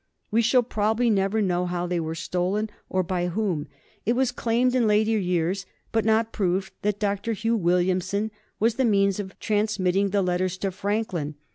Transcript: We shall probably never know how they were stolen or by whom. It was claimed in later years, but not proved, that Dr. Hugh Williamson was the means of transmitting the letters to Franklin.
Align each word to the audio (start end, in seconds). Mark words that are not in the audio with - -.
We 0.31 0.41
shall 0.41 0.63
probably 0.63 1.11
never 1.11 1.43
know 1.43 1.67
how 1.67 1.85
they 1.85 1.99
were 1.99 2.15
stolen 2.15 2.71
or 2.89 3.03
by 3.03 3.27
whom. 3.27 3.67
It 4.03 4.13
was 4.13 4.31
claimed 4.31 4.73
in 4.73 4.87
later 4.87 5.11
years, 5.11 5.67
but 5.91 6.05
not 6.05 6.31
proved, 6.31 6.73
that 6.81 6.97
Dr. 6.99 7.33
Hugh 7.33 7.55
Williamson 7.55 8.31
was 8.59 8.77
the 8.77 8.83
means 8.85 9.19
of 9.19 9.37
transmitting 9.39 10.09
the 10.09 10.23
letters 10.23 10.57
to 10.57 10.71
Franklin. 10.71 11.35